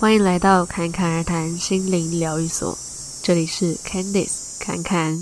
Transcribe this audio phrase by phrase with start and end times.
[0.00, 2.74] 欢迎来到侃侃而谈心灵疗愈所，
[3.22, 5.14] 这里是 Candice 侃侃。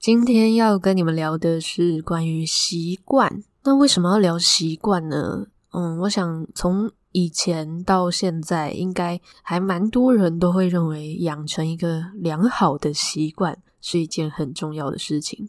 [0.00, 3.44] 今天要跟你们聊的是关于习惯。
[3.62, 5.46] 那为什么要聊习惯呢？
[5.70, 15.48] 嗯，我想从以前到现在，应该还蛮多人都会认为养成一个良好的习惯是一件很重要的事情。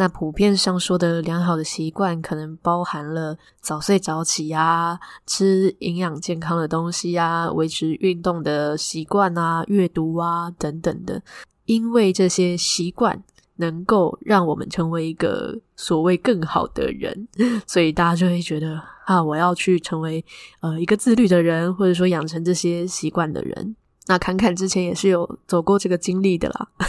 [0.00, 11.22] 那普遍上说的良好的习惯，可能包含了早睡早起啊，吃营养健康的东西啊，维持运动的习惯啊，阅读啊等等的。
[11.66, 13.22] 因为这些习惯
[13.56, 17.28] 能够让我们成为一个所谓更好的人，
[17.68, 20.24] 所以大家就会觉得啊，我要去成为
[20.60, 23.76] 呃一个自律的人，或者说养成这些习惯的人。
[24.06, 26.68] 那侃侃之前也是有走过这个经历的啦。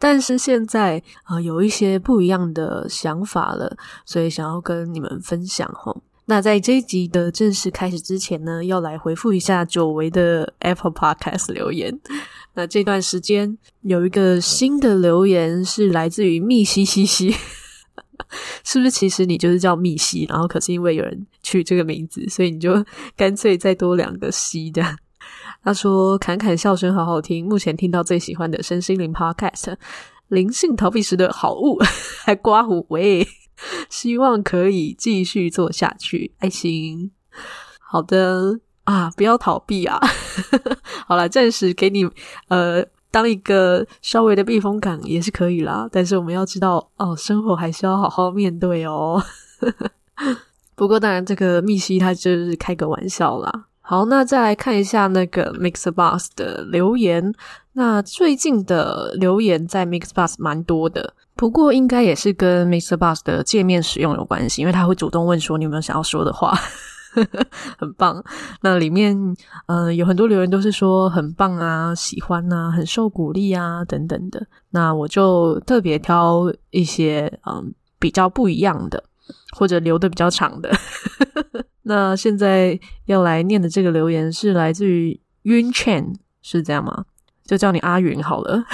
[0.00, 6.02] 但是现在呃有一些不一样的想法了，所以想要跟你们分享吼。
[6.24, 12.00] 那在这一集的正式开始之前呢，要来回复一下久违的 Apple Podcast 留言。
[12.54, 17.34] 那这段时间有一个新的留言是来自于密西西西，
[18.64, 18.90] 是不是？
[18.90, 22.84] 其实你就是叫密西，然后可是因为有人取这个名字，所以你就
[23.16, 24.82] 干脆再多两个西的。
[25.62, 29.76] 他说：“侃侃笑声好好听，目前听到最喜欢的身心灵 Podcast，
[30.28, 31.78] 灵性逃避时的好物，
[32.24, 33.26] 还刮胡喂，
[33.88, 37.10] 希望可以继续做下去，爱心。
[37.78, 40.00] 好的啊，不要逃避啊，
[41.06, 42.08] 好啦，暂时给你
[42.48, 49.22] 呃当一个稍微的避风港也是可以啦，但是我们要知道哦，生活还是要好好面对哦。
[50.74, 57.34] 不过当然，这个密西他就是开个玩笑啦。”好，那再来看一下那个 MixerBox 的留言。
[57.72, 66.56] 那最近的留言在 MixerBox 蛮多的，不过应该也是跟 MixerBox 的界面使用有关系，因为他会主动问说你有没有想要说的话，
[67.78, 68.22] 很棒。
[68.62, 69.12] 那里面
[69.66, 74.46] 嗯、呃、有很多留言都是说很棒啊、喜欢啊、很受鼓励啊等等的。
[74.70, 79.02] 那我就特别挑一些嗯比较不一样的，
[79.56, 80.70] 或者留的比较长的。
[81.82, 87.04] 那现在要来念的这个留言是来自于云倩是这样吗？
[87.44, 88.64] 就叫你阿云好了。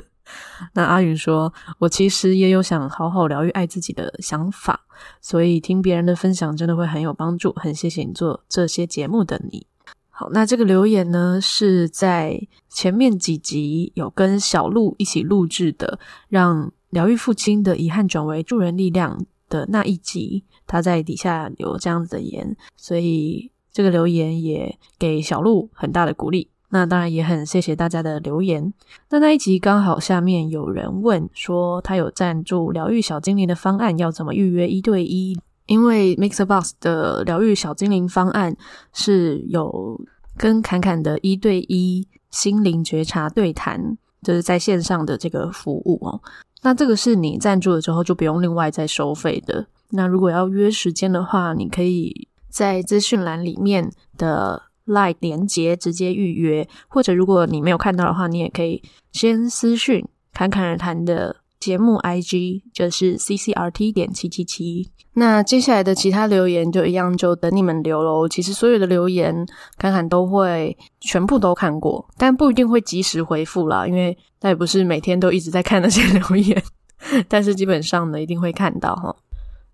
[0.72, 4.86] 那阿云说：“我其实也有想好好疗愈爱自己的想法，
[5.20, 7.52] 所以听别人的分享真的会很有帮助。
[7.56, 9.66] 很谢谢你做这些节目的你。”
[10.08, 15.98] 好，那这个留言呢是在前面几集有跟小鹿一起录制的，
[16.28, 20.44] 让疗愈父亲的遗憾转为助人力量的那一集。
[20.66, 26.48] 他在底下留这样子的言，所以这个留言也给小鹿很大的鼓励。
[26.70, 28.74] 那当然也很谢谢大家的留言。
[29.10, 35.38] 那那一集刚好下面有人问说，他有赞助疗愈小精灵的方案，要怎么预约一对一？
[35.66, 38.56] 因为 Mixbox 的疗愈小精灵方案
[38.92, 40.00] 是有
[40.36, 46.20] 跟侃侃的一对一心灵觉察对谈，就是在线上的这个服务哦。
[46.66, 49.68] 那这个是你赞助了之后就不用另外再收费的。
[49.90, 53.88] 那如果要约时间的话，你可以在资讯栏里面
[54.18, 58.82] 的 LINE 连接直接预约，或者如果你没有看到的话，你也可以
[59.12, 64.90] 先私讯侃侃而谈的节目 IG，就是 CCRT 点七七七。
[65.14, 68.28] 那接下来的其他留言就一样，就等你们留喽。
[68.28, 69.46] 其实所有的留言
[69.78, 76.62] 侃侃都会全部都看过，但不一定会及时回复啦，因为那也不是每天都一直在看那些留言，
[77.28, 79.16] 但是基本上呢，一定会看到哈。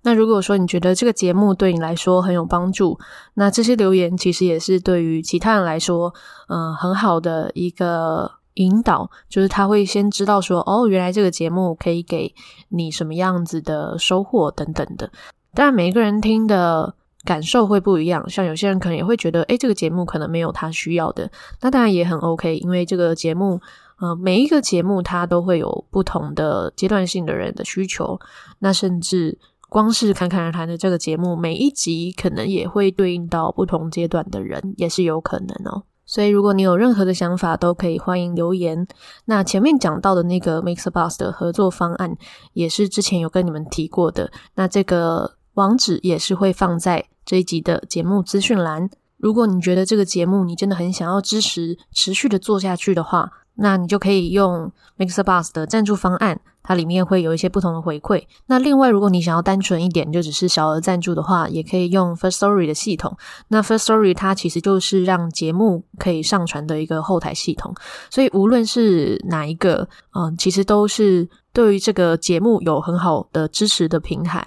[0.05, 2.99] 那如果说你觉得这个节目对你来说很有帮助，
[3.35, 6.13] 那这些留言其实也是对于其他人来说，
[6.49, 12.35] 嗯、很好的一个引导，就是他会先知道说，哦，原来这个节目可以给
[12.69, 15.11] 你什么样子的收获等等的。
[15.55, 16.95] 当然，每一个人听的
[17.25, 23.61] 感受会不一样，像有些人可能也会觉得，诶，这个节目可能没有他需要的，那当然也很 OK，因为这个节目，
[24.01, 28.19] 呃，每一个节目它都会有不同的阶段性的人的需求，
[28.59, 29.39] 那甚至。
[29.69, 35.85] 光是侃侃而谈的这个节目，每一集可能也会对应到不同阶段的人，也是有可能哦。
[36.05, 38.87] 所以如果你有任何的想法，都可以欢迎留言。
[39.27, 42.17] 那前面讲到的那个 MixerBox 的合作方案，
[42.53, 44.31] 也是之前有跟你们提过的。
[44.57, 48.91] 那这个网址也是会放在这一集的节目资讯栏。
[49.17, 56.41] 如果你觉得这个节目你真的很想要支持，持续的做下去的话，那你就可以用 MixerBox 的赞助方案。
[56.73, 58.25] 它里面会有一些不同的回馈。
[58.47, 63.15] 那另外，如果你想要单纯一点，就只是小额赞助的话，也可以用 First Story 的系统。
[63.49, 67.75] 那 Firstory 它其实就是让节目可以上传的一个后台系统。
[68.09, 74.43] 所以无论是哪一个，嗯，其实都是对于这个节目有很好的支持的平台。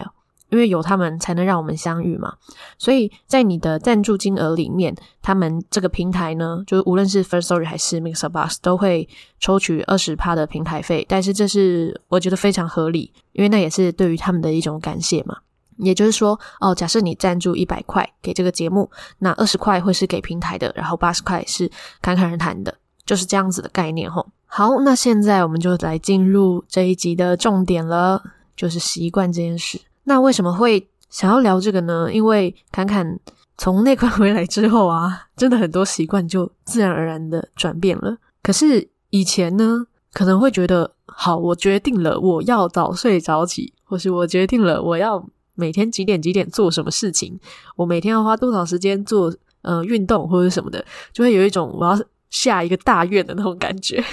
[0.55, 2.33] 因为有他们才能让我们相遇嘛。
[2.77, 11.05] 所以在你的赞助金额里面，他们这个平台呢，就是无论是 First Story 还是 MixerBox 都会抽取二十趴的平台费。
[11.09, 15.39] 但是这是我觉得非常合理，因为那也是对于他们的一种感谢嘛。
[15.77, 21.69] 也就是说，哦，假设你赞助一百块给这个节目，那二十块会是给平台的，然后八十块是
[22.01, 22.73] 侃侃而谈的，
[23.05, 24.25] 就是这样子的概念吼。
[24.45, 28.23] 好，那现在我们就来进入这一集的重点了，
[28.55, 29.81] 就是习惯这件事。
[30.05, 32.11] 那为什么会想要聊这个呢？
[32.11, 33.19] 因为侃侃
[33.57, 38.17] 从内观 回来之后啊，真的很多习惯就自然而然的转变了。
[38.41, 45.27] 可是以前呢，可能会觉得，好，我决定了我要早睡早起，或是我决定了我要。
[45.57, 47.39] 每天几点几点做什么事情？
[47.77, 51.97] 我每天要花多少时间做呃运动或者什么的，就会有一种我要
[52.29, 54.03] 下一个大愿的那种感觉。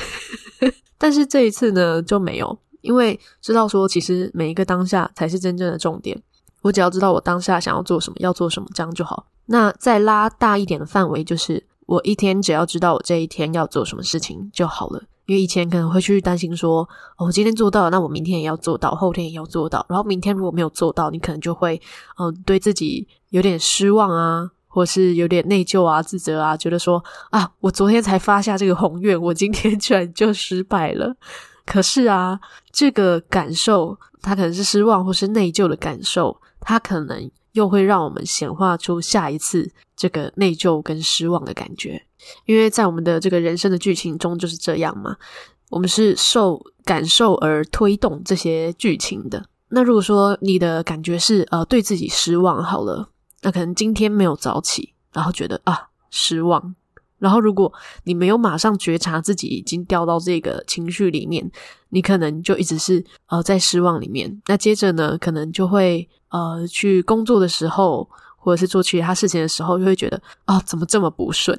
[0.96, 6.20] 但是这一次呢就没有，因为知道说其实每一个当下才是真正的重点。
[6.61, 9.26] 我只要知道我当下想要做什么，要做什么，这样就好。
[9.46, 15.02] 那再拉大一点的范围，就是我一天只要知道我这一天要做什么事情就好了。
[15.26, 19.85] 因为以前可能会去担心说，哦，我今天做到了，那我明天也要做到，后天也要做到。
[19.88, 21.81] 然后明天如果没有做到，你可能就会，
[22.19, 31.17] 嗯、对自己有点失望啊，或是有点内疚啊、自责啊，觉得说，啊，我昨天才发下这个宏愿，我今天居然就失败了。
[31.64, 42.05] 可是啊，这个感受，它可能是失望或是内疚的感受，它可能又会让我们显化出下一次这个内疚跟失望的感觉。
[42.47, 45.17] 因为在我们的这个人生的剧情中就是这样嘛，
[45.70, 49.44] 我们是受感受而推动这些剧情的。
[49.69, 53.09] 那如果说你的感觉是呃对自己失望好了，
[53.41, 56.75] 那可能今天没有早起，然后觉得啊失望。
[57.22, 57.72] 然后如果
[58.02, 61.48] 你没有马上觉察自己已经掉到这个情绪里面，
[61.90, 64.42] 你可能就一直是呃在失望里面。
[64.46, 68.08] 那接着呢，可能就会呃去工作的时候。
[68.44, 71.56] 或者是做其他事情的时候，就会觉得啊、怎么这么不顺？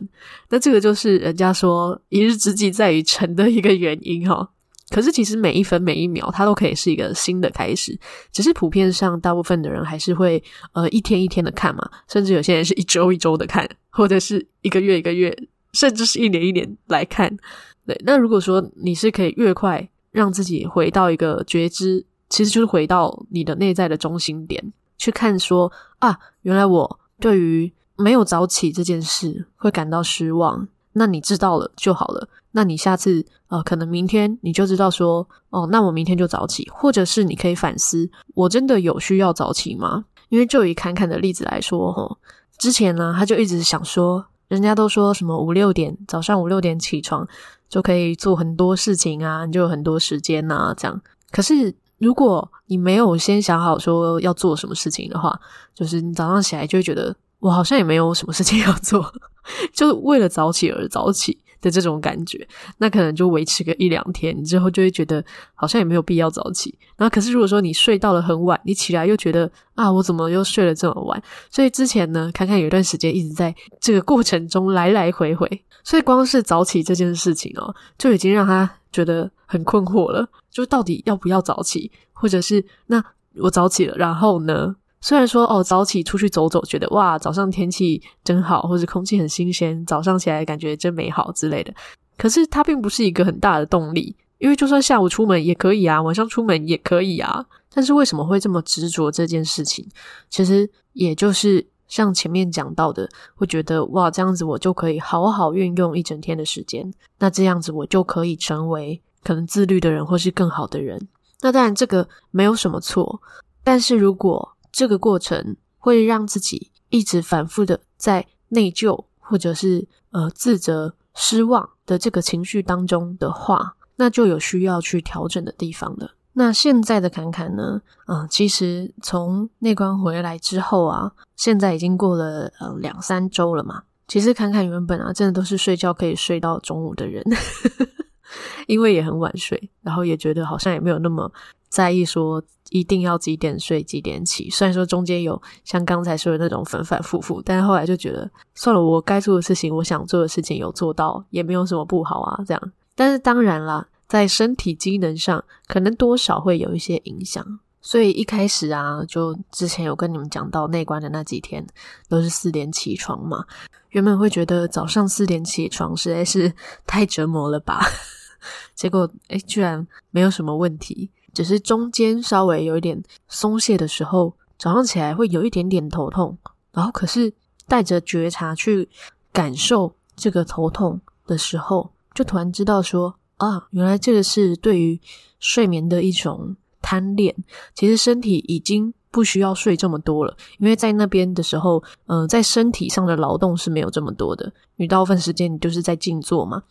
[0.50, 4.50] 那这个就是人家说“一日之计在于晨”的一个原因哈。
[4.89, 7.98] 可是其实每一分每一秒，它都可以是一个新的开始。
[8.33, 10.44] 只是普遍上，大部分的人还是会
[10.74, 15.33] 呃一天一天的看嘛，甚至有些人是一周一周的看，或者是一个月一个月，
[15.74, 17.38] 甚至是一年一年来看。
[17.86, 24.72] 对，那如果说你是可以越快让自己回到一个觉知，其实就是回到你的内在的中心点。
[24.98, 30.68] 去看说啊，原来我对于没有早起这件事会感到失望。
[30.94, 32.30] 那你知道了就好了。
[32.52, 40.06] 那你下次呃，可能明天你就知道说哦，那我明天就早起，或者是你可以反思，我真的有需要早起吗？
[40.30, 42.18] 因为就以侃侃的例子来说，吼，
[42.57, 47.28] 之前呢，他就一直想说，人家都说什么五六点早上五六点起床
[47.68, 51.02] 就可以做很多事情啊，你就有很多时间啊，这样。
[51.31, 51.76] 可是。
[52.00, 55.40] 如果你没有先想好说要做什么事情的话，
[55.74, 59.14] 就是你早上起来就会觉得我好像也没有什么事情要做，
[59.72, 62.46] 就为了早起而早起的这种感觉，
[62.78, 65.24] 那可能就维持个一两天，你之后就会觉得
[65.56, 66.78] 好像也没有必要早起。
[66.98, 71.24] 然后可是如果说你睡到了很晚，你起来又觉得啊，我怎么又睡了这么晚？
[71.50, 80.28] 所以之前呢，侃侃有一段时间一直在这个过程中来来回回，所以光是早起这件事情哦，就已经让他觉得很困惑了。
[80.52, 83.04] 就到底要不要早起，或者是那
[83.38, 84.76] 我早起了，然后呢？
[85.04, 91.74] 虽然说哦，早起出去走走，觉得哇，早上天气真好，或者空气很新鲜，早上起来感觉真美好之类的。
[92.18, 97.45] 可是它并不是一个很大的动力，因为就算下午出门也可以啊，晚上出门也可以啊。
[97.74, 99.86] 但是为什么会这么执着这件事情？
[100.30, 109.02] 其实也就是像前面讲到的，会觉得哇，这样子我就可以好好运用一整天的时间，那这样子我就可以成为。
[109.22, 111.07] 可能自律的人，或是更好的人，
[111.40, 113.22] 那当然这个没有什么错。
[113.64, 126.15] 但是如果这个过程会让自己一直反复的在内疚，或者是呃自责、失望的这个情绪当中的话，那就有需要去调整的地方了。
[126.33, 133.83] 那现在的侃侃呢，嗯、其实从内观回来之后啊，现在已经过了呃两三周了嘛。
[134.07, 137.23] 其实侃侃原本啊，真的都是睡觉可以睡到中午的人。
[138.65, 141.31] 因为也很晚睡，然后也觉得好像也没有那么
[141.73, 142.39] 在意说
[142.69, 144.47] 一定要几点睡几点起。
[144.47, 152.44] 虽然说中间有像刚才说的那种反反复复，但是后来就觉得算了，我该做的事情，我想做的事情有做到，也没有什么不好啊。
[152.45, 157.44] 这样，但是当然啦，在身体机能上可能多少会有一些影响。
[157.81, 161.65] 所以一开始啊，就之前有跟你们讲到内观的那几天，
[162.07, 163.44] 都是四点起床嘛。
[163.89, 166.53] 原本会觉得早上四点起床实在是
[166.85, 167.81] 太折磨了吧。
[168.75, 176.37] 结果，哎，居然没有什么问题，只是中间稍微有一点松懈的时候，早上起来会有一点点头痛，
[176.71, 177.33] 然后可是
[177.68, 178.87] 带着觉察去
[179.31, 184.99] 感受这个头痛的时候，就突然知道说啊，原来这个是对于
[185.40, 187.35] 睡眠的一种贪恋。
[187.73, 194.52] 其实身体已经不需要睡这么多了，因为在那边的时候，嗯、在身体上的劳动是没有这么多的。
[194.75, 196.63] 你大部分时间你就是在静坐嘛，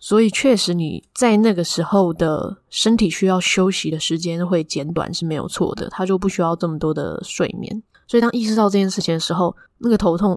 [0.00, 7.82] 所以确实你在那个时候的身体需要休息的时间会减短是没有错的，它就不需要这么多的睡眠。
[8.08, 10.36] 所以当意识到这件事情的时候，那个头痛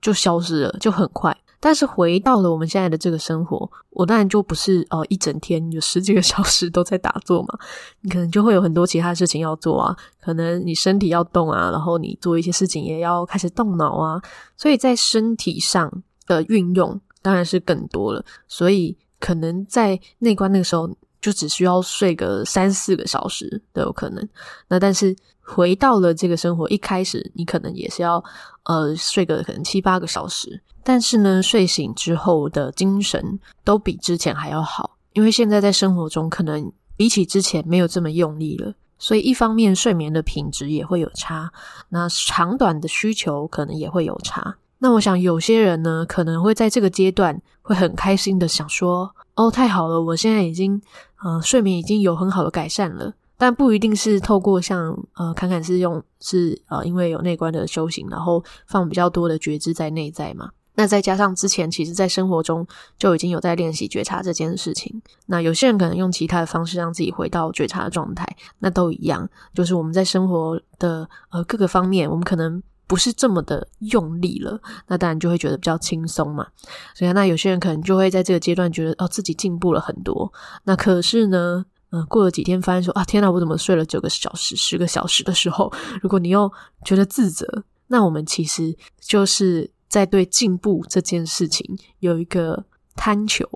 [0.00, 1.36] 就消失了，就很快。
[1.60, 7.58] 但是回到了我们现在的这个生活，我当然就不是呃一整天有十几个小时都在打坐嘛，
[8.02, 14.22] 你可能就会有很多其他事情要做啊，可能你身体要动啊，然后你做一些事情也要开始动脑啊，
[14.56, 15.90] 所以在身体上
[16.28, 20.88] 的运用当然是更多了，所以可能在内观那个时候
[21.20, 24.26] 就只需要睡个三四个小时都有可能，
[24.68, 25.14] 那但是。
[25.50, 28.22] 回到了这个生活，一开始你可能也是要
[28.64, 41.50] 呃睡个可能七八个小时，但是呢，睡醒之后的精神都比之前还要好，因为现在在生活中可能比起之前没有这么用力了，所以一方面睡眠的品质也会有差，
[41.88, 44.58] 那长短的需求可能也会有差。
[44.78, 50.80] 那我想有些人呢，可能会在这个阶段会很开心的想说，哦，太好了，我现在已经
[51.22, 53.12] 呃睡眠已经有很好的改善了。
[53.40, 60.50] 但不一定是透过像呃，侃侃是用是呃，因为有内观的修行，然后放比较多的觉知在内在嘛。
[60.74, 62.66] 那再加上之前其实在生活中
[62.96, 65.02] 就已经有在练习觉察这件事情。
[65.26, 68.24] 那有些人可能用其他的方式让自己回到觉察的状态，
[68.58, 69.28] 那都一样。
[69.54, 76.48] 就是我们在生活的呃各个方面，我们可能不是这么的用力了，那当然就会觉得比较轻松嘛。
[76.96, 80.32] 所以那有些人可能就会在这个阶段觉得哦，自己进步了很多。
[80.64, 81.64] 那可是呢？
[81.90, 86.52] 嗯，过了几天，发现说啊，天哪，我怎么睡了九个小时、十个小时的时候，如果你又
[86.84, 93.48] 觉得自责，那我们其实就是在对进步这件事情有一个贪求。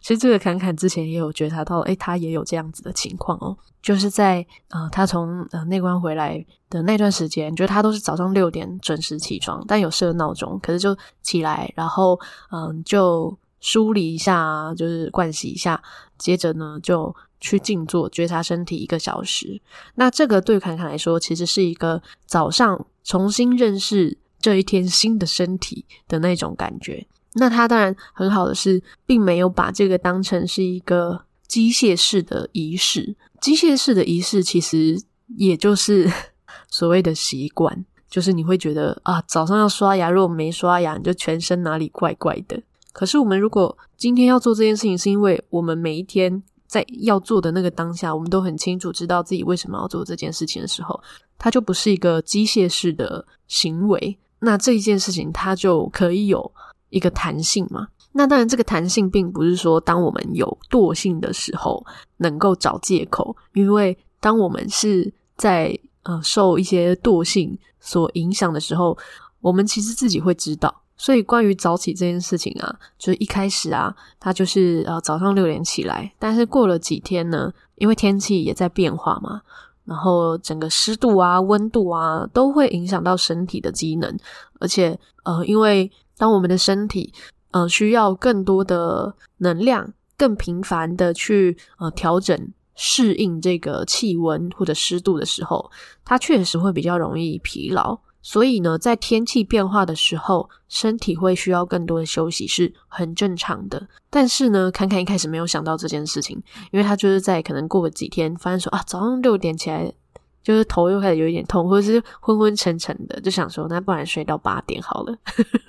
[0.00, 12.18] 其实这个侃侃之前也有觉察到，诶，他也有这样子的情况哦，就是在呃，他从呃内观回来的那段时间，觉得他都是早上六点准时起床，但有设闹钟，可是就起来，然后
[12.50, 13.36] 嗯、就。
[13.64, 15.80] 梳理一下，就是灌洗一下，
[16.18, 19.62] 接着呢就去静坐觉察身体一个小时。
[19.94, 27.06] 那这个对侃侃来说，其实是一个早上重新认识这一天新的身体的那种感觉。
[27.34, 33.16] 那他当然很好的是，并没有把这个当成是一个机械式的仪式。
[33.40, 35.02] 机械式的仪式其实
[35.36, 36.10] 也就是
[36.68, 42.62] 所谓的习惯，就是你会觉得啊，早上要刷牙，如果没刷牙，你就全身哪里怪怪的。
[42.92, 51.00] 可是，我们如果今天要做这件事情，是因为我们每一天在要做的那个当下，我们都很清楚知道自己为什么要做这件事情的时候，
[51.38, 54.18] 它就不是一个机械式的行为。
[54.40, 56.52] 那这一件事情，它就可以有
[56.92, 57.88] 一个弹性嘛？
[58.12, 61.84] 那当然，这个弹性并不是说当我们有惰性的时候
[62.18, 68.96] 能够找借口，因为当我们是在呃受一些惰性所影响的时候，
[69.40, 70.82] 我们其实自己会知道。
[70.94, 79.40] 所以，关于早起这件事情啊，就是一开始啊，他就是呃早上六点起来，但是过了几天呢，因为天气也在变化嘛，
[79.84, 84.16] 然后整个湿度啊、温度啊都会影响到身体的机能，
[84.60, 87.12] 而且呃，因为当我们的身体
[87.50, 95.70] 呃需要更多的能量，更频繁的去呃调整适应这个气温或者湿度的时候，
[96.04, 97.98] 它确实会比较容易疲劳。
[98.24, 103.88] 所以呢，在天气变化的时候，身体会需要更多的休息是很正常的。
[104.08, 106.40] 但是呢，侃侃一开始没有想到这件事情，
[106.70, 109.92] 因为他就是在可能过个几天，发现说啊，早上六点起来，
[110.40, 115.16] 就是头又开始有一点痛，或者是昏昏沉沉的，就想说那不然睡到八点好了，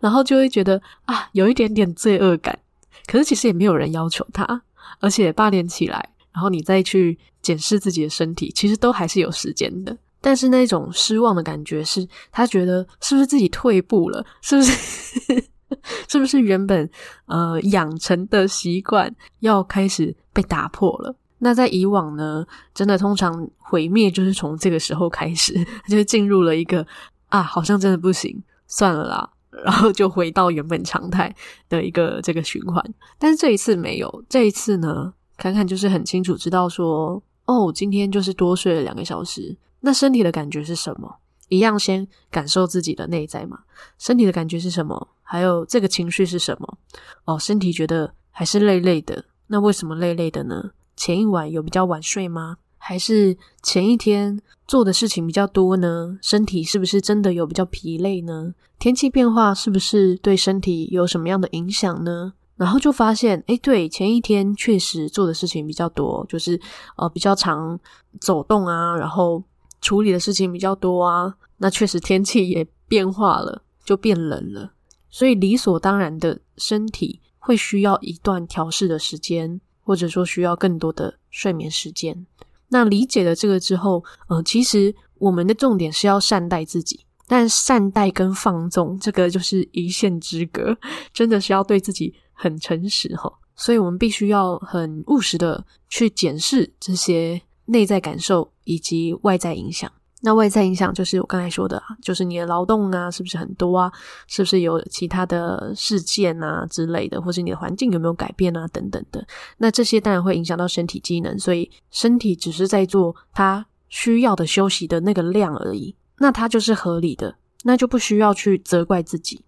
[0.00, 2.58] 然后就会觉得啊，有一点点罪恶感。
[3.06, 4.62] 可是其实也没有人要求他，
[5.00, 9.96] 而且八点起来，然后你再去检视自己的身体，其实都还是有时间的。
[10.20, 14.24] 但是那种失望的感觉是，他觉得是不是自己退步了？
[14.40, 15.44] 是不是？
[16.08, 16.88] 是不是原本
[17.26, 21.14] 呃养成的习惯要开始被打破了？
[21.38, 25.52] 那在以往呢，真的通常毁灭就是从这个时候开始，
[25.88, 26.86] 就进入了一个
[27.28, 29.28] 啊，好像真的不行，算了啦，
[29.64, 31.34] 然后就回到原本常态
[31.68, 32.82] 的一个这个循环。
[33.18, 39.56] 但是这一次没有，这一次呢，侃侃就是很清楚知道说，哦，今天就是多睡了两个小时。
[39.80, 41.16] 那身体的感觉是什么？
[41.48, 43.60] 一样先感受自己的内在嘛。
[43.98, 45.08] 身体的感觉是什么？
[45.22, 46.78] 还有这个情绪是什么？
[47.26, 49.26] 哦，身体觉得还是累累的。
[49.48, 50.70] 那为什么累累的呢？
[50.96, 52.56] 前一晚有比较晚睡吗？
[52.86, 54.38] 还是前一天
[54.68, 56.18] 做的事情比较多呢？
[56.20, 58.52] 身体是不是真的有比较疲累呢？
[58.78, 62.34] 天气变化是不是对身体有什么样的影响呢？
[62.56, 66.60] 然后就发现，诶，对，前一天确实做的事情比较多，就是
[66.96, 67.80] 呃比较常
[68.20, 69.42] 走动啊，然后
[69.80, 71.34] 处理的事情比较多啊。
[71.56, 74.72] 那确实天气也变化了，就变冷了，
[75.08, 82.26] 所以理所当然的身体会需要一段调试的时间，或者说需要更多的睡眠时间。
[82.74, 90.76] 那理解了这个之后，呃，其实我们的重点是要善待自己，但善待跟放纵这个就是一线之隔，
[91.12, 93.32] 真的是要对自己很诚实哈。
[93.54, 99.88] 所以我们必须要很务实的去检视这些内在感受以及外在影响。
[100.26, 103.92] 那外在影响就是我刚才说的，就是你的劳动啊，是不是很多啊？
[104.26, 108.66] 是不是有其他的事件啊之类的，或是你的环境有没有改变啊？
[108.68, 109.22] 等等的。
[109.58, 115.94] 那这些当然会影响到身体机能，所以身体只是在做它需要的休息的那个量而已。
[116.16, 119.44] 那它就是合理的，那就不需要去责怪自己。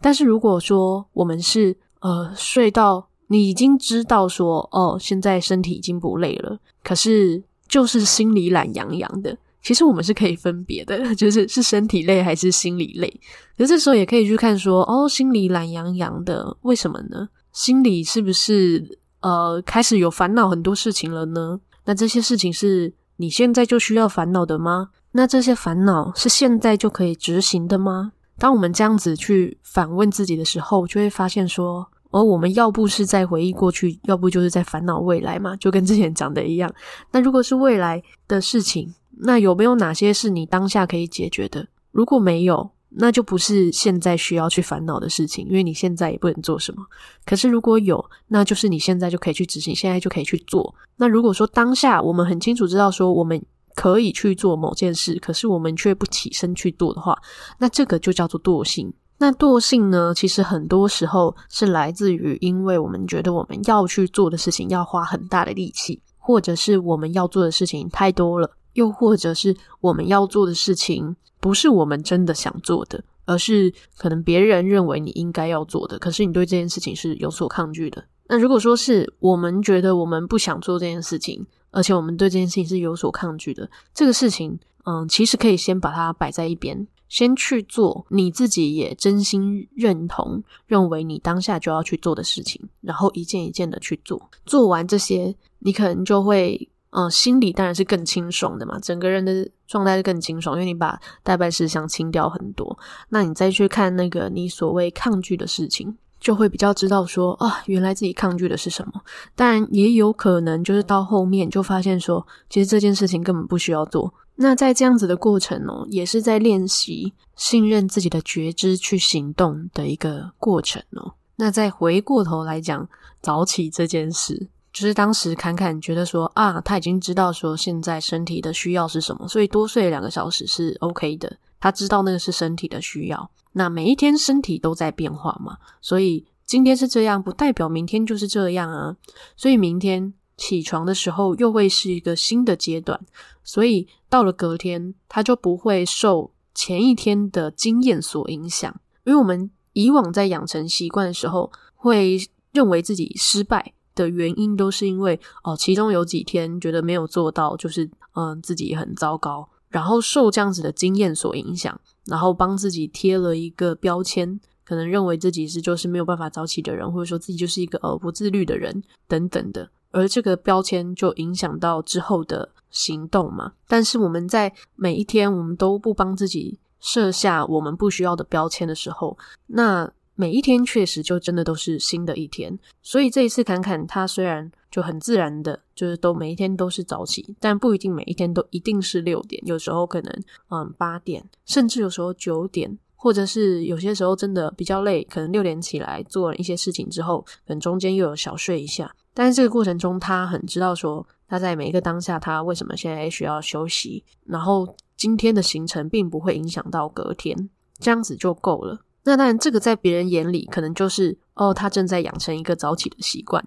[0.00, 9.36] 但是如果说我们是呃睡到你已经知道说哦，现在身体已经不累了，可是就是心里懒洋洋的。
[9.64, 13.20] 其实我们是可以分别的， 就是是身体累还是心理累。
[13.56, 17.28] 可这时候也可以去看说，哦，心里懒洋洋的，为什么呢？
[17.52, 21.58] 心里是不是呃开始有烦恼很多事情了呢？
[21.86, 24.90] 那这些事情是你现在就需要烦恼的吗？
[25.12, 28.12] 那这些烦恼是现在就可以执行的吗？
[28.36, 36.68] 当我们这样子去反问自己的时候，就会发现说，哦，我们要不是在回忆过去，要不就是在烦恼未来嘛，就跟之前讲的一样。
[37.12, 41.66] 那如果是未来的事情，那有没有哪些是你当下可以解决的？
[41.92, 46.84] 如果没有，那就不是现在需要去烦恼的事情，因为你现在也不能做什么。
[47.24, 50.74] 可是如果有，那就是你现在就可以去执行，现在就可以去做。
[50.96, 53.40] 那如果说当下我们很清楚知道说我们
[53.74, 57.16] 可以去做某件事，可是我们却不起身去做的话，
[57.58, 58.92] 那这个就叫做惰性。
[59.18, 68.50] 那惰性呢，其实很多时候是来自于因为我们觉得我们要去做的事情要花很大的力气，或者是我们要做的事情太多了。
[68.74, 78.04] 又或者是我们要做的事情不是我们真的想做的，而是可能别人认为你应该要做的，可是你对这件事情是有所抗拒的。
[78.28, 94.30] 那如果说是我们觉得我们不想做这件事情，而且我们对这件事情是有所抗拒的，这个事情，嗯，其实可以先把它摆在一边，先去做你自己也真心认同、认为你当下就要去做的事情，然后一件一件的去做。
[94.46, 96.68] 做完这些，你可能就会。
[96.96, 102.78] 嗯，心里当然是更清爽的嘛，整个人的状态是更清爽，因为你把待办事项清掉很多。
[103.08, 108.92] 那你再去看那个你所谓抗拒的事情，就会比较知道说啊，原来自己抗拒的是什么。
[109.34, 114.14] 当然也有可能就是到后面就发现说，其实这件事情根本不需要做。
[114.36, 121.14] 那在这样子的过程哦，也是在练习信任自己的觉知去行动的一个过程哦。
[121.34, 122.88] 那再回过头来讲
[123.20, 124.48] 早起这件事。
[124.74, 131.34] 就是当时侃侃觉得说啊，他已经知道说现在身体的需要是什么，所以多睡两个小时是 OK 的。
[131.60, 133.30] 他知道那个是身体的需要。
[133.52, 138.96] 那每一天身体都在变化嘛，所以今天是这样，不代表明天就是这样啊。
[139.36, 143.00] 所以明天起床的时候又会是一个新的阶段，
[143.44, 152.18] 所以到了隔天他就不会受前一天的经验所影响，因为我们以往在养成习惯的时候会
[152.50, 153.72] 认为自己失败。
[153.94, 173.52] 的原因都是因为哦，其中有几天觉得没有做到，就是嗯自己很糟糕，然后受这样子的经验所影响，然后帮自己贴了一个标签，可能认为自己是就是没有办法早起的人，或者说自己就是一个呃不自律的人等等的，而这个标签就影响到之后的行动嘛。
[173.68, 179.92] 但是我们在每一天我们都不帮自己设下我们不需要的标签的时候，那。
[180.16, 207.50] 每一天确实就真的都是新的一天，所以这一次侃侃他虽然就很自然的，就是都每一天都是早起，但不一定每一天都一定是六点，有时候可能嗯八点，甚至有时候九点，或者是有些时候真的比较累，可能六点起来做了一些事情之后，可能中间又有小睡一下，但是这个过程中他很知道说他在每一个当下他为什么现在需要休息，然后今天的行程并不会影响到隔天，
[207.80, 208.80] 这样子就够了。
[209.04, 213.46] 那当然，这个在别人眼里可能就是哦，他正在养成一个早起的习惯。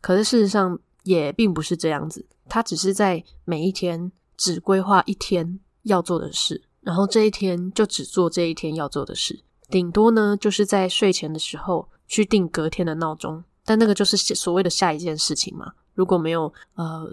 [0.00, 9.40] 可是事实上也并不是这样子，他只是在每一天只规划一天要做的事，然后这一天就只做这一天要做的事。
[9.68, 15.72] 顶多呢，就是在睡前的时候去定隔天的闹钟，但那个就是所谓的下一件事情嘛。
[15.94, 17.10] 如果没有呃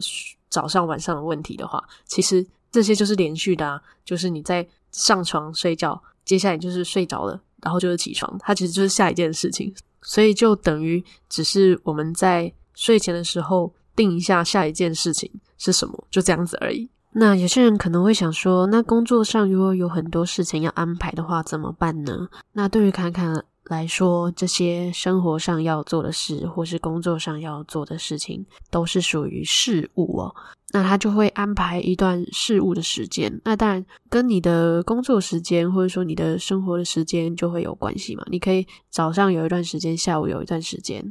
[0.50, 16.90] 早上晚上的问题的话，其实这些就是连续的啊，就是你在上床睡觉，接下来就是睡着了，然后就是起床，它其实就是下一件事情，所以就等于只是我们在睡前的时候定一下下一件事情是什么，就这样子而已。
[17.12, 22.30] 那有些人可能会想说，那工作上如果有很多事情要安排的话，怎么办呢？
[22.54, 30.36] 那对于侃侃来说，这些生活上要做的事，或是工作上要做的事情，都是属于事务哦。
[30.72, 33.42] 那他就会安排一段事务的时间。
[33.44, 38.24] 那当然，跟你的工作时间，或者说你的生活的时间，就会有关系嘛。
[38.30, 41.10] 你可以早上有一段时间，下午有一段时间。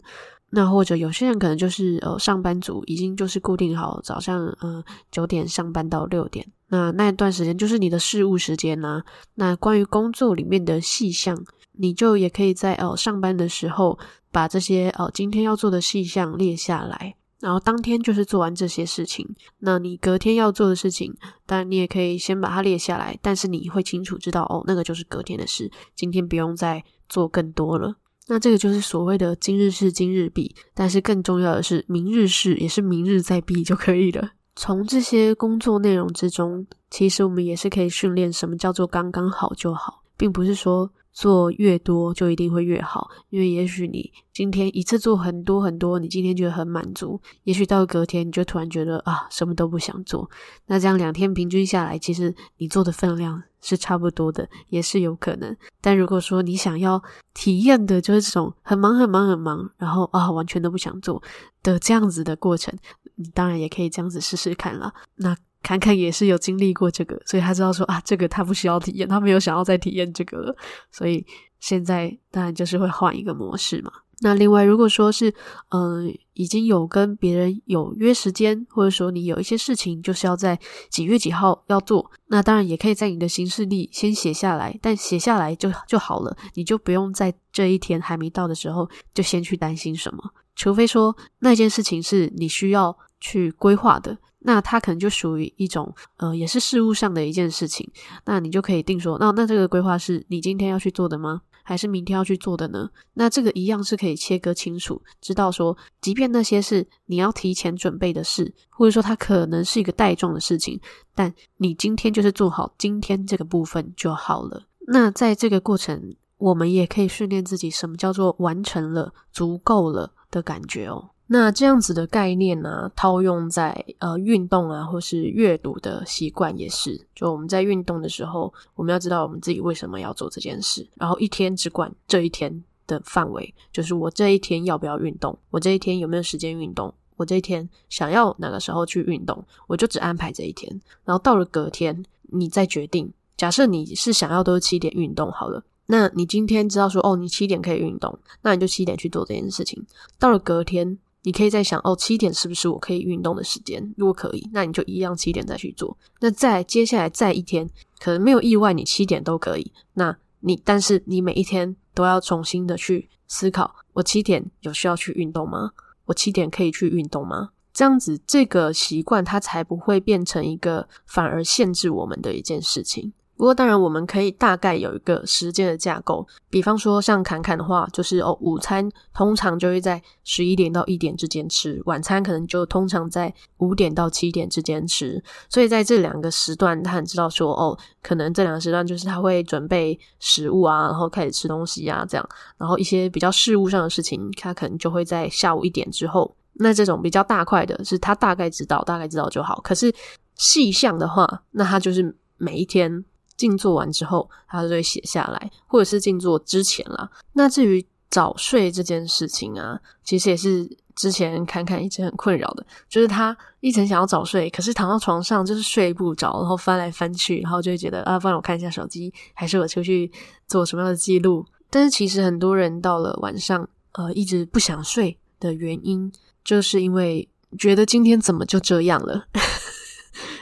[0.50, 11.38] 那或者有些人可能就是呃上班族，已经就是固定好早上呃九点上班到六点，那那一段时间就是你的事务时间啦、那关于工作里面的细项，
[11.72, 13.98] 你就也可以在呃上班的时候
[14.32, 19.26] 把这些呃今天要做的细项列下来，然后当天就是做完这些事情。
[19.58, 21.14] 那你隔天要做的事情，
[21.46, 27.94] 当然你也可以先把它列下来，但是你会清楚知道哦，那个就是隔天的事，今天不用再做更多了。
[28.26, 34.32] 那这个就是所谓的今日事今日毕，但是更重要的是明日事也是明日再毕就可以了。
[34.54, 40.90] 从这些工作内容之中，其实我们也是可以训练什么叫做刚刚好就好，并不是说。
[41.10, 50.30] 做越多就一定会越好，因为也许你今天一次做很多很多，你今天觉得很满足，也许到隔天你就突然觉得啊，什么都不想做。
[50.66, 55.56] 那这样两天平均下来，其实你做的分量是差不多的，也是有可能。
[55.80, 57.02] 但如果说你想要
[57.34, 61.20] 体验的就是这种很忙很忙很忙，然后啊完全都不想做
[61.64, 62.72] 的这样子的过程，
[63.16, 64.94] 你当然也可以这样子试试看啦。
[65.16, 65.36] 那。
[65.62, 70.56] 侃侃也是有经历过这个，所以他知道说啊，这个他不需要体验，他没有想要再体验这个了。
[70.90, 71.24] 所以
[71.60, 73.90] 现在当然就是会换一个模式嘛。
[74.20, 75.32] 那另外，如果说是
[75.68, 80.58] 嗯、已经有跟别人有约时间，或者说你有一些事情就是要在
[80.90, 90.20] 几月几号要做，那当然也可以在你的行事历先写下来，但写下来就就好了，你就不用在这一天还没到的时候就先去担心什么，
[90.56, 94.16] 除非说那件事情是你需要去规划的。
[94.40, 97.90] 那它可能就属于一种，呃，也是事务上的一件事情。
[98.24, 101.42] 那你就可以定说，那那这个规划是你今天要去做的吗？
[101.64, 102.88] 还是明天要去做的呢？
[103.12, 110.80] 那这个一样是可以切割清楚，知道说，即便那些是你要提前准备的事，或者说它可能是一个带状的事情，
[111.14, 114.62] 但你今天就是做好今天这个部分就好了。
[114.86, 121.10] 那在这个过程，我们也可以训练自己，什么叫做完成了、足够了的感觉哦。
[121.30, 126.98] 那这样子的概念呢、套用在呃运动啊，或是阅读的习惯也是。
[127.14, 140.80] 就我们在运动的时候，我们要知道我们自己为什么要做这件事，然后一天只管这一天的范围，就是我这一天要不要运动，我这一天有没有时间运动，我这一天想要哪个时候去运动，我就只安排这一天。
[141.04, 143.12] 然后到了隔天，你再决定。
[143.36, 149.84] 假设你是想要都是七点运动好了，那你今天知道说哦，你七点可以运动，那你就七点去做这件事情。
[150.18, 150.98] 到了隔天。
[151.28, 153.92] 你可以再想哦，七点是不是我可以运动的时间？
[153.98, 155.94] 如果可以，那你就一样七点再去做。
[156.20, 159.70] 那再接下来再一天，可能没有意外，你七点都可以。
[159.92, 165.72] 那你但是你每一天都要重新的去思考：我七点有需要去运动吗？
[166.06, 167.50] 我七点可以去运动吗？
[167.74, 173.12] 这样子，这个习惯它才不会变成一个反而限制我们的一件事情。
[173.38, 176.26] 不过，当然，我们可以大概有一个时间的架构。
[176.50, 185.22] 比方说，像侃侃的话，就是哦，午餐通常就会在十一点到一点之间吃，晚餐可能就通常在五点到七点之间吃。
[185.48, 192.28] 所以在这两个时段，他很知道说，哦，可能这两个时段就是他会准备食物啊，然后开始吃东西啊，这样。
[192.56, 196.34] 然后一些比较事务上的事情，他可能就会在下午一点之后。
[196.54, 199.60] 那这种比较大块的，是他大概知道，大概知道就好。
[199.62, 199.94] 可是
[200.34, 203.04] 细项的话，那他就是每一天。
[203.38, 207.10] 静坐完之后，他就会写下来，或者是静坐之前啦。
[207.32, 220.10] 那至于早睡这件事情啊，其实也是之前侃侃一直很困扰的，就是他一直想要早睡，可是躺到床上就是睡不着，然后翻来翻去，然后就会觉得啊，不然我看一下手机，还是我出去
[220.46, 221.46] 做什么样的记录？
[221.70, 226.10] 但是其实很多人到了晚上，呃，一直不想睡的原因，
[226.42, 229.26] 就是因为觉得今天怎么就这样了。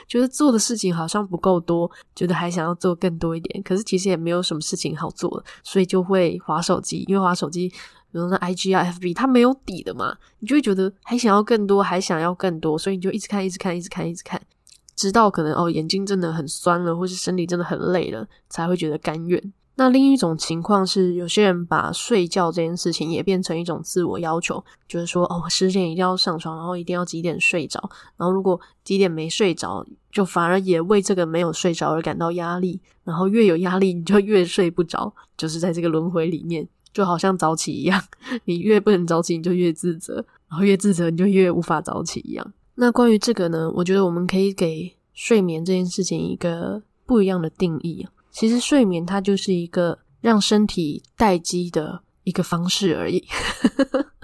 [0.07, 7.03] 觉得做的事情好像不够多，觉得还想要做更多一点，可是其实也没有什么事情好做，所以就会划手机。
[7.07, 7.75] 因为划手机，比
[8.11, 14.41] 如那 IG 啊、FB，它没有底的嘛，你就会觉得还想要更多，还想要更多，所以你就一直看、一直看、一直看、一直看，
[14.95, 19.53] 直到可能哦眼睛真的很酸了，或是身体真的很累了，才会觉得甘愿。
[19.79, 27.79] 那另一种情况是，有些人把睡觉这件事情也变成一种自我要求，就是说，哦，十点一定要上床，然后一定要几点睡着，
[28.17, 38.03] 然后如果几点没睡着，就反而也为这个没有睡着而感到压力，然后越有压力，你就越睡不着，就是在这个轮回里面，就好像早起一样，
[38.45, 40.15] 你越不能早起，你就越自责，
[40.49, 42.53] 然后越自责，你就越无法早起一样。
[42.73, 48.07] 那关于这个呢，我觉得我们可以给睡眠这件事情一个不一样的定义。
[48.37, 53.27] 其实睡眠它就是一个让身体待机的一个方式而已，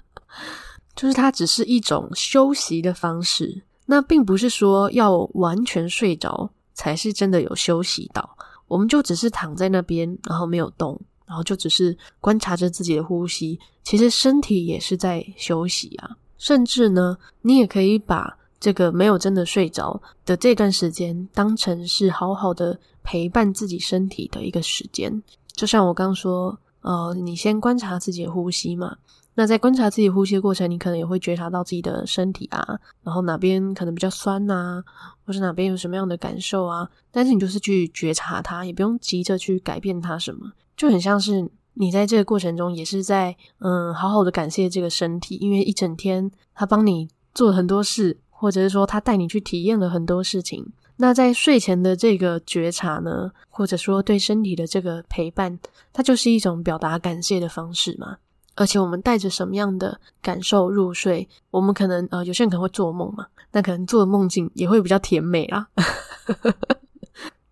[0.96, 3.64] 就是它只是一种休息的方式。
[3.88, 13.60] 那并不是说要完全睡着才是真的有休息到，我们就只是躺在那边，然后没有动，然后就只是观察着自己的呼吸。
[13.84, 22.80] 其实身体也是在休息啊，甚至呢，你也可以把这个没有真的睡着的这段时间当成是好好的。
[23.06, 25.22] 陪伴自己身体的一个时间，
[25.52, 28.96] 就像我刚说，呃，你先观察自己的呼吸嘛。
[29.36, 34.82] 那在观察自己呼吸的过程，你可能也会觉察到自己的身体啊，然后哪边可能比较酸呐，
[35.26, 36.90] 或是哪边有什么样的感受啊。
[37.12, 50.70] 但是你就是去觉察它，也不用急着去改变它什么，就很像是你在这个过程中也是在嗯，好好的感谢这个身体，因为一整天他帮你做了很多事，或者是说他带你去体验了很多事情。
[50.98, 55.58] 那在睡前的这个觉察呢，或者说对身体的这个陪伴，
[55.94, 58.18] 它就是一种表达感谢的方式嘛。
[58.56, 65.66] 而且我们带着什么样的感受入睡，我们可能呃有些人可能会做梦嘛，那可能做的梦境也会比较甜美啦。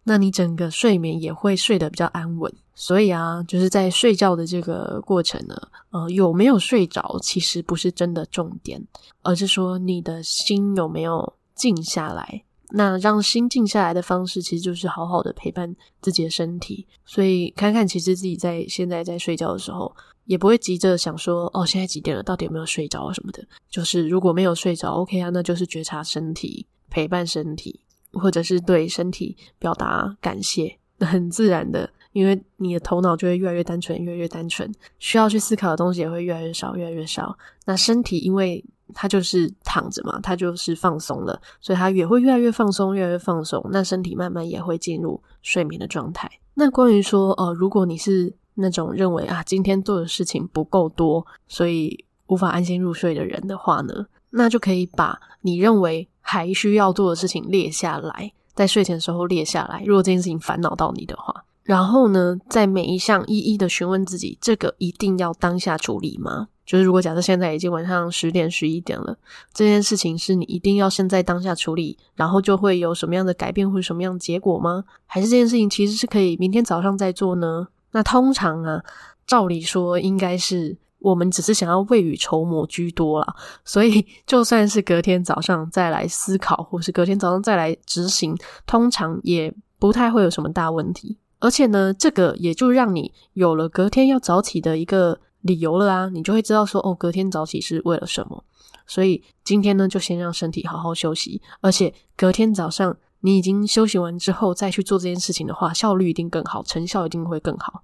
[0.04, 2.54] 那你整个睡眠也会睡得比较安稳。
[2.74, 5.56] 所以啊，就是在睡觉的这个过程呢，
[5.92, 8.82] 呃，有没有睡着其实不是真的重点，
[9.22, 12.44] 而是说你的心有没有静下来。
[12.74, 16.88] 那让心静下来的方式，其实就是好好的陪伴自己的身体。
[17.06, 23.46] 所以看看，其实自己在现在在睡觉的时候，也不会急着想说，哦，现在几点了，到底有没有睡着什么的。
[23.70, 27.82] 就是如果没有睡着，OK 啊，那就是觉察身体，陪伴身体，
[28.14, 37.38] 或者是对身体表达感谢， 很自然的，因为你的头脑就会越来越单纯，越来越单纯，需要去思考的东西也会越来越少，越来越少。
[37.66, 43.66] 那身体因为它就是躺着嘛，它就是放松了，所以它也会越来越放松，越来越放松。
[43.72, 46.30] 那身体慢慢也会进入睡眠的状态。
[46.54, 59.84] 那关于说，呃，如果你是那种认为啊，今天做的事情不够多，所以无法安心入睡的人的话呢，那就可以把你认为还需要做的事情列下来，在睡前的时候列下来。
[59.86, 66.48] 如果这件事情烦恼到你的话，然后呢，在每一项一一的询问自己，这个一定要当下处理吗？
[66.66, 69.18] 就是如果假设现在已经晚上十点十一点了，
[69.54, 74.86] 这件事情是你一定要现在当下处理，然后就会有什么样的改变或者什么样的结果吗？
[75.06, 77.68] 还是这件事情其实是可以明天早上再做呢？
[77.92, 78.82] 那通常啊，
[79.28, 83.36] 照理说应该是我们只是想要未雨绸缪居多啦，
[83.66, 88.36] 所以就算是隔天早上再来思考，或是隔天早上再来执行，
[88.66, 91.18] 通常也不太会有什么大问题。
[91.40, 95.20] 而且呢，这个也就让你有了隔天要早起的一个。
[95.42, 98.44] 理由了啊，你就会知道说哦，隔天早起是为了什么。
[98.86, 107.82] 所以今天呢，就先让身体好好休息，而且隔天早上你已经休息完之后再去做这件事情的话，效率一定更好，成效一定会更好。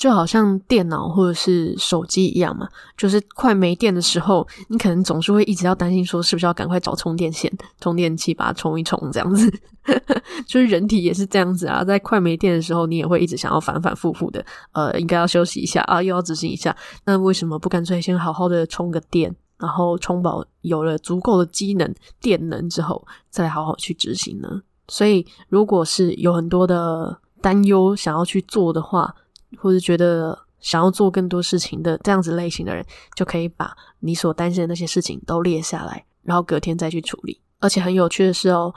[0.00, 9.52] 就好像电脑或者是手机一样嘛，就是快没电的时候，你可能总是会一直要担心说，是不是要赶快找充电线、 充电器把它充一充，这样子。
[10.48, 16.74] 就是人体也是这样子啊，在快没电的时候，你也会一直想要反反复复的，呃，应该要休息一下啊，又要执行一下。
[17.04, 24.62] 那为什么不干脆先好好的充个电，然后充饱有了足够的机能、电能之后，再好好去执行呢？
[24.88, 29.14] 所以，如果是有很多的担忧想要去做的话，
[29.56, 32.84] 或者觉得想要做更多事情的这样子类型的人，
[33.14, 37.40] 就可以把你所担心的那些事情都列下来，然后隔天再去处理。
[37.58, 38.74] 而且很有趣的是哦，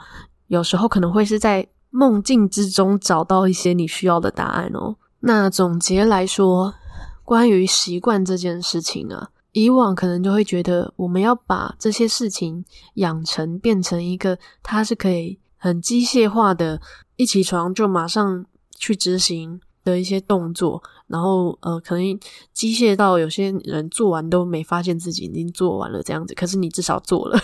[0.48, 4.96] 有时候可能会是在梦境之中找到一些你需要的答案哦。
[5.20, 6.74] 那总结来说，
[7.22, 16.80] 关于习惯这件事情啊，以往可能就会觉得我们要把这些事情养成变成一个，它是可以很机械化的，
[17.16, 18.44] 一起床就马上
[18.78, 19.60] 去执行。
[19.84, 22.18] 的一些动作，然后呃，可能
[22.52, 27.38] 机械到有些人做完都没发现自己已经做完了这样子，可是你至少做了。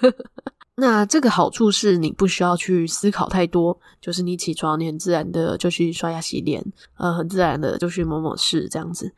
[0.76, 6.64] 那这个好处是你不需要去思考太多，就是你起床，你很自然的就去刷牙洗脸，
[6.96, 9.12] 呃，很自然的就去某某事这样子。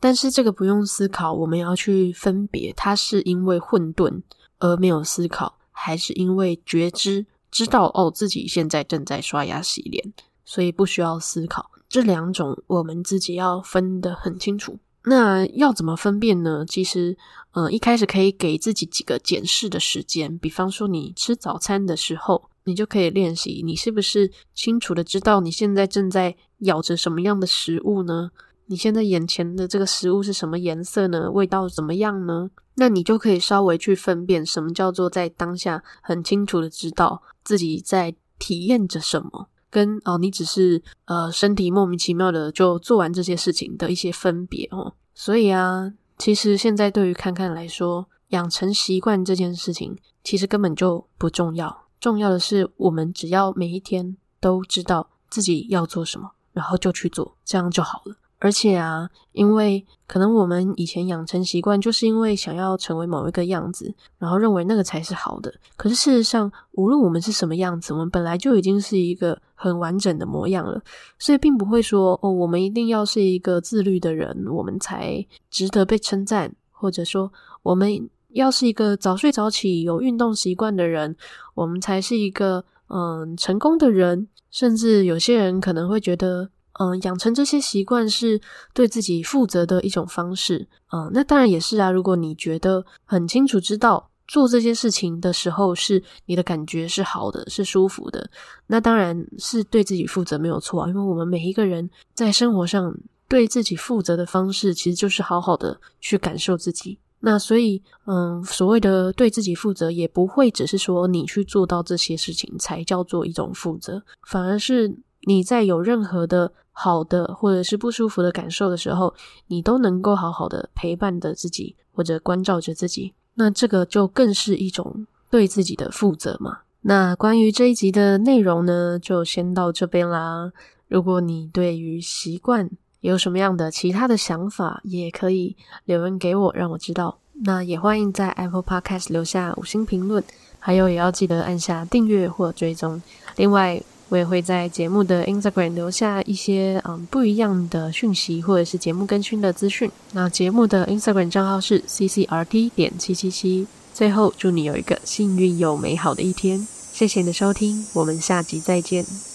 [0.00, 4.22] 但是这个不用思考，我们要去分别，它是因为混沌
[4.60, 10.12] 而没有思考，还是因为觉知知道哦自己现在正在刷牙洗脸，
[10.44, 11.70] 所以不需要思考。
[11.94, 14.80] 这两种我们自己要分得很清楚。
[15.04, 16.64] 那要怎么分辨呢？
[16.66, 17.16] 其实，
[17.52, 28.32] 呃，一开始可以给自己几个检视的时间，比方说你吃早餐的时候，你就可以练习，你是不是清楚的知道你现在正在咬着什么样的食物呢？
[28.66, 31.30] 你现在眼前的这个食物是什么颜色呢？
[31.30, 32.50] 味道怎么样呢？
[32.74, 39.46] 那你就可以稍微去分辨什么叫做在当下很清楚的知道自己在体验着什么。
[39.74, 58.14] 跟哦，你只是呃身体莫名其妙的就做完这些事情的一些分别哦，所以啊，其实现在对于看看来说，养成习惯这件事情其实根本就不重要，重要的是我们只要每一天都知道自己要做什么，然后就去做，这样就好了。
[58.38, 65.50] 而且啊，因为可能我们以前养成习惯，就是因为想要成为某一个样子，然后认为那个才是好的。
[65.76, 70.78] 可是事实上，无论我们是什么样子，我们本来就已经是一个很完整的模样了。
[71.18, 81.16] 所以，并不会说哦，我们一定要是一个自律的人，我们才值得被称赞；或者说，我们要是一个早睡早起、有运动习惯的人，
[81.54, 84.28] 我们才是一个嗯成功的人。
[84.50, 86.50] 甚至有些人可能会觉得。
[86.80, 88.40] 嗯，养成这些习惯是
[88.72, 90.66] 对自己负责的一种方式。
[90.92, 91.90] 嗯，那当然也是啊。
[91.90, 98.28] 如果你觉得很清楚知道做这些事情的时候是你的感觉是好的，是舒服的，
[98.66, 100.88] 那当然是对自己负责没有错啊。
[100.88, 102.92] 因为我们每一个人在生活上
[103.28, 106.98] 对自己负责的方式，其实就是好好的去感受自己。
[107.20, 116.52] 那所以，嗯，所谓的对自己负责，也不会只是说你去做到这些事情才叫做一种负责，反而是你在有任何的。
[116.76, 119.14] 好的，或者是不舒服的感受的时候，
[119.46, 126.58] 你都能够好好的陪伴着自己，或者关照着自己，那这个就更是一种对自己的负责嘛。
[126.82, 130.52] 那关于这一集的内容呢，就先到这边啦。
[130.88, 132.68] 如果你对于习惯
[133.00, 137.18] 有什么样的其他的想法，也可以留言给我，让我知道。
[137.44, 140.22] 那也欢迎在 Apple Podcast 留下五星评论，
[140.58, 143.00] 还有也要记得按下订阅或追踪。
[143.36, 149.90] 另外，我也会在节目的 Instagram 留下一些嗯不一样的讯息，或者是节目更新的资讯。
[150.12, 153.66] 那节目的 Instagram 账号是 ccrt 点七七七。
[153.92, 156.66] 最后，祝你有一个幸运又美好的一天。
[156.92, 159.33] 谢谢你的收听，我们下集再见。